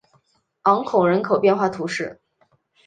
[0.63, 2.19] 昂孔人口变化图示